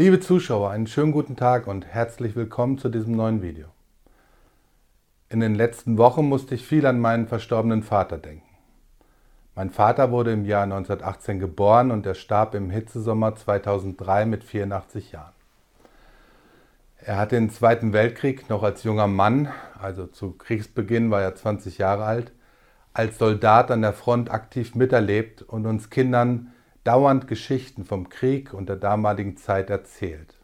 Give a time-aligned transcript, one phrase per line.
[0.00, 3.66] Liebe Zuschauer, einen schönen guten Tag und herzlich willkommen zu diesem neuen Video.
[5.28, 8.48] In den letzten Wochen musste ich viel an meinen verstorbenen Vater denken.
[9.54, 15.12] Mein Vater wurde im Jahr 1918 geboren und er starb im Hitzesommer 2003 mit 84
[15.12, 15.34] Jahren.
[17.04, 21.76] Er hat den Zweiten Weltkrieg noch als junger Mann, also zu Kriegsbeginn war er 20
[21.76, 22.32] Jahre alt,
[22.94, 26.52] als Soldat an der Front aktiv miterlebt und uns Kindern
[26.84, 30.34] dauernd Geschichten vom Krieg und der damaligen Zeit erzählt.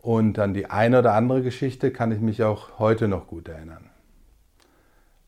[0.00, 3.90] Und an die eine oder andere Geschichte kann ich mich auch heute noch gut erinnern.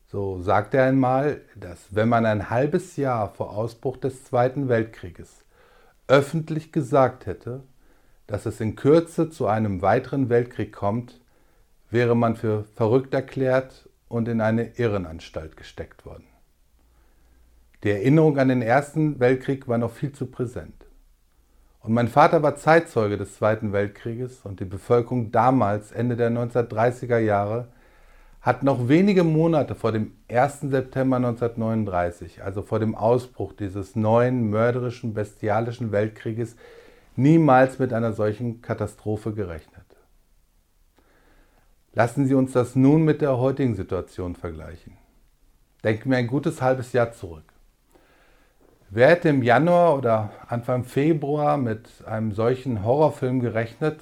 [0.07, 5.45] So sagt er einmal, dass wenn man ein halbes Jahr vor Ausbruch des Zweiten Weltkrieges
[6.07, 7.63] öffentlich gesagt hätte,
[8.27, 11.21] dass es in Kürze zu einem weiteren Weltkrieg kommt,
[11.89, 16.30] wäre man für verrückt erklärt und in eine Irrenanstalt gesteckt worden.
[17.83, 20.85] Die Erinnerung an den Ersten Weltkrieg war noch viel zu präsent.
[21.79, 27.17] Und mein Vater war Zeitzeuge des Zweiten Weltkrieges und die Bevölkerung damals, Ende der 1930er
[27.17, 27.69] Jahre,
[28.41, 30.61] hat noch wenige Monate vor dem 1.
[30.61, 36.55] September 1939, also vor dem Ausbruch dieses neuen, mörderischen, bestialischen Weltkrieges,
[37.15, 39.85] niemals mit einer solchen Katastrophe gerechnet.
[41.93, 44.97] Lassen Sie uns das nun mit der heutigen Situation vergleichen.
[45.83, 47.50] Denken wir ein gutes halbes Jahr zurück.
[48.93, 54.01] Wer hätte im Januar oder Anfang Februar mit einem solchen Horrorfilm gerechnet,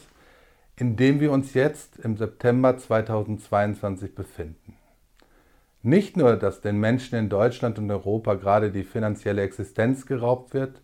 [0.78, 4.74] in dem wir uns jetzt im September 2022 befinden?
[5.84, 10.82] Nicht nur, dass den Menschen in Deutschland und Europa gerade die finanzielle Existenz geraubt wird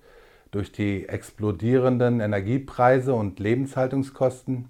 [0.52, 4.70] durch die explodierenden Energiepreise und Lebenshaltungskosten.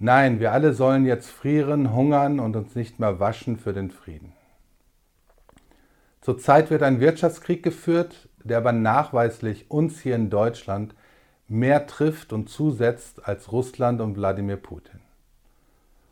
[0.00, 4.32] Nein, wir alle sollen jetzt frieren, hungern und uns nicht mehr waschen für den Frieden.
[6.30, 10.94] Zurzeit wird ein Wirtschaftskrieg geführt, der aber nachweislich uns hier in Deutschland
[11.48, 15.00] mehr trifft und zusetzt als Russland und Wladimir Putin.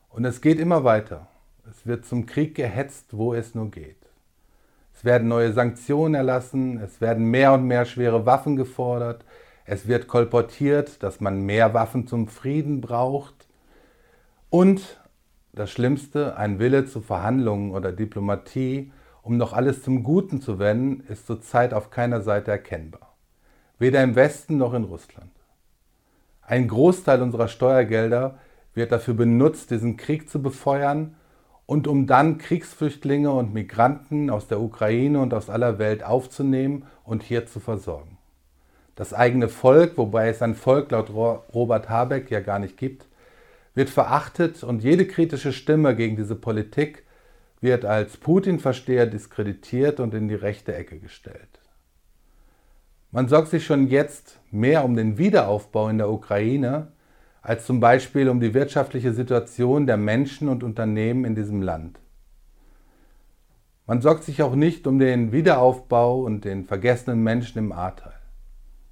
[0.08, 1.28] Und es geht immer weiter.
[1.70, 3.94] Es wird zum Krieg gehetzt, wo es nur geht.
[4.92, 9.24] Es werden neue Sanktionen erlassen, es werden mehr und mehr schwere Waffen gefordert,
[9.66, 13.46] es wird kolportiert, dass man mehr Waffen zum Frieden braucht
[14.50, 15.00] und
[15.52, 18.90] das Schlimmste, ein Wille zu Verhandlungen oder Diplomatie,
[19.28, 23.14] um noch alles zum Guten zu wenden, ist zurzeit auf keiner Seite erkennbar.
[23.78, 25.30] Weder im Westen noch in Russland.
[26.40, 28.38] Ein Großteil unserer Steuergelder
[28.72, 31.14] wird dafür benutzt, diesen Krieg zu befeuern
[31.66, 37.22] und um dann Kriegsflüchtlinge und Migranten aus der Ukraine und aus aller Welt aufzunehmen und
[37.22, 38.16] hier zu versorgen.
[38.94, 43.04] Das eigene Volk, wobei es ein Volk laut Robert Habeck ja gar nicht gibt,
[43.74, 47.04] wird verachtet und jede kritische Stimme gegen diese Politik
[47.60, 51.60] wird als Putin-Versteher diskreditiert und in die rechte Ecke gestellt.
[53.10, 56.92] Man sorgt sich schon jetzt mehr um den Wiederaufbau in der Ukraine
[57.40, 61.98] als zum Beispiel um die wirtschaftliche Situation der Menschen und Unternehmen in diesem Land.
[63.86, 68.12] Man sorgt sich auch nicht um den Wiederaufbau und den vergessenen Menschen im Ahrtal.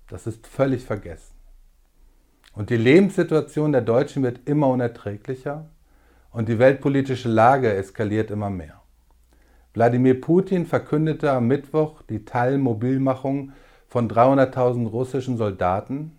[0.08, 1.34] Das ist völlig vergessen.
[2.54, 5.68] Und die Lebenssituation der Deutschen wird immer unerträglicher
[6.36, 8.82] und die weltpolitische Lage eskaliert immer mehr.
[9.72, 13.52] Wladimir Putin verkündete am Mittwoch die Teilmobilmachung
[13.88, 16.18] von 300.000 russischen Soldaten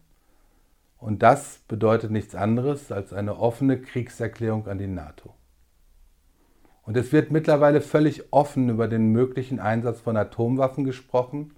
[0.97, 5.35] und das bedeutet nichts anderes als eine offene Kriegserklärung an die NATO.
[6.81, 11.53] Und es wird mittlerweile völlig offen über den möglichen Einsatz von Atomwaffen gesprochen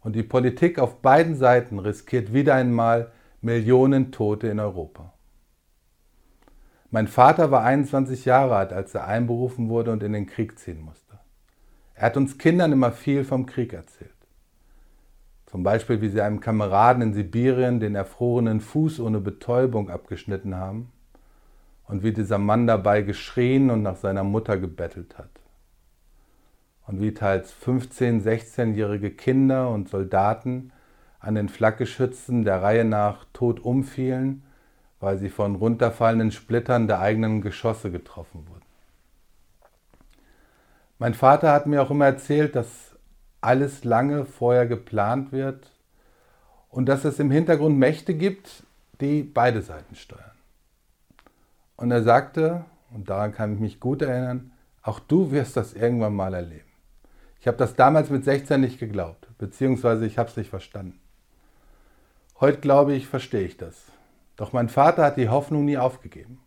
[0.00, 5.12] und die Politik auf beiden Seiten riskiert wieder einmal Millionen Tote in Europa.
[6.92, 10.82] Mein Vater war 21 Jahre alt, als er einberufen wurde und in den Krieg ziehen
[10.82, 11.18] musste.
[11.94, 14.10] Er hat uns Kindern immer viel vom Krieg erzählt.
[15.46, 20.92] Zum Beispiel, wie sie einem Kameraden in Sibirien den erfrorenen Fuß ohne Betäubung abgeschnitten haben
[21.88, 25.30] und wie dieser Mann dabei geschrien und nach seiner Mutter gebettelt hat.
[26.86, 30.72] Und wie teils 15-, 16-jährige Kinder und Soldaten
[31.20, 34.42] an den Flakgeschützen der Reihe nach tot umfielen
[35.02, 38.62] weil sie von runterfallenden Splittern der eigenen Geschosse getroffen wurden.
[41.00, 42.94] Mein Vater hat mir auch immer erzählt, dass
[43.40, 45.72] alles lange vorher geplant wird
[46.70, 48.62] und dass es im Hintergrund Mächte gibt,
[49.00, 50.36] die beide Seiten steuern.
[51.74, 52.64] Und er sagte,
[52.94, 54.52] und daran kann ich mich gut erinnern,
[54.82, 56.70] auch du wirst das irgendwann mal erleben.
[57.40, 61.00] Ich habe das damals mit 16 nicht geglaubt, beziehungsweise ich habe es nicht verstanden.
[62.38, 63.92] Heute glaube ich, verstehe ich das.
[64.36, 66.40] Doch mein Vater hat die Hoffnung nie aufgegeben.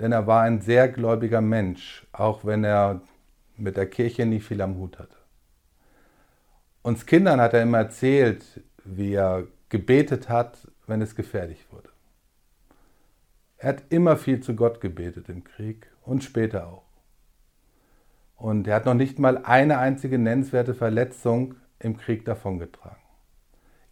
[0.00, 3.00] Denn er war ein sehr gläubiger Mensch, auch wenn er
[3.56, 5.16] mit der Kirche nie viel am Hut hatte.
[6.82, 11.88] Uns Kindern hat er immer erzählt, wie er gebetet hat, wenn es gefährlich wurde.
[13.58, 16.84] Er hat immer viel zu Gott gebetet im Krieg und später auch.
[18.36, 23.02] Und er hat noch nicht mal eine einzige nennenswerte Verletzung im Krieg davongetragen.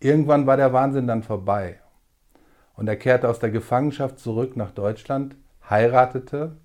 [0.00, 1.80] Irgendwann war der Wahnsinn dann vorbei.
[2.74, 5.36] Und er kehrte aus der Gefangenschaft zurück nach Deutschland,
[5.68, 6.56] heiratete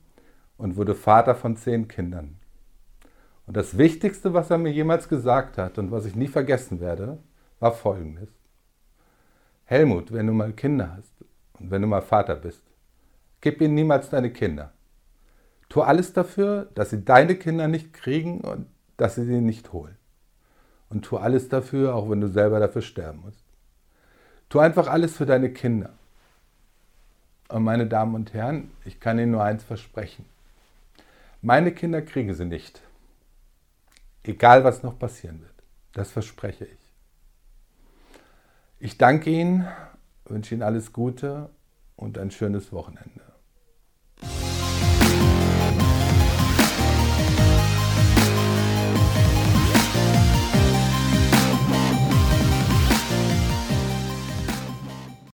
[0.58, 2.40] und wurde Vater von zehn Kindern.
[3.46, 7.18] Und das Wichtigste, was er mir jemals gesagt hat und was ich nie vergessen werde,
[7.60, 8.30] war folgendes.
[9.66, 11.14] Helmut, wenn du mal Kinder hast
[11.60, 12.64] und wenn du mal Vater bist,
[13.42, 14.72] gib ihnen niemals deine Kinder.
[15.68, 18.68] Tu alles dafür, dass sie deine Kinder nicht kriegen und
[18.98, 19.98] dass sie sie nicht holen.
[20.90, 23.44] Und tu alles dafür, auch wenn du selber dafür sterben musst.
[24.50, 25.94] Tu einfach alles für deine Kinder.
[27.50, 30.26] Und meine Damen und Herren, ich kann Ihnen nur eins versprechen.
[31.42, 32.82] Meine Kinder kriegen sie nicht.
[34.24, 35.54] Egal, was noch passieren wird.
[35.94, 36.80] Das verspreche ich.
[38.80, 39.68] Ich danke Ihnen,
[40.26, 41.50] wünsche Ihnen alles Gute
[41.96, 43.22] und ein schönes Wochenende.